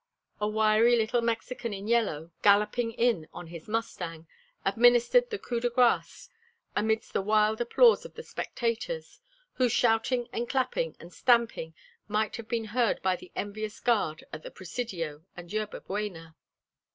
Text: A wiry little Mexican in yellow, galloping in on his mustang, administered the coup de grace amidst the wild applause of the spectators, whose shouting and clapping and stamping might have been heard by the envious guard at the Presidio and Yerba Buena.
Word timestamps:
A 0.39 0.47
wiry 0.47 0.95
little 0.95 1.21
Mexican 1.21 1.75
in 1.75 1.87
yellow, 1.87 2.31
galloping 2.41 2.91
in 2.91 3.27
on 3.31 3.45
his 3.45 3.67
mustang, 3.67 4.25
administered 4.65 5.29
the 5.29 5.37
coup 5.37 5.59
de 5.59 5.69
grace 5.69 6.27
amidst 6.75 7.13
the 7.13 7.21
wild 7.21 7.61
applause 7.61 8.03
of 8.03 8.15
the 8.15 8.23
spectators, 8.23 9.21
whose 9.53 9.71
shouting 9.73 10.27
and 10.33 10.49
clapping 10.49 10.95
and 10.99 11.13
stamping 11.13 11.75
might 12.07 12.35
have 12.37 12.47
been 12.47 12.65
heard 12.73 12.99
by 13.03 13.15
the 13.15 13.31
envious 13.35 13.79
guard 13.79 14.23
at 14.33 14.41
the 14.41 14.49
Presidio 14.49 15.23
and 15.37 15.53
Yerba 15.53 15.81
Buena. 15.81 16.33